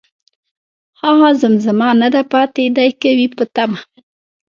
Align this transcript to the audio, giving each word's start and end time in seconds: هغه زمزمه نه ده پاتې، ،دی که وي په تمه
هغه 1.01 1.29
زمزمه 1.41 1.89
نه 2.01 2.07
ده 2.13 2.21
پاتې، 2.31 2.63
،دی 2.77 2.89
که 3.01 3.09
وي 3.17 3.27
په 3.37 3.43
تمه 3.55 3.79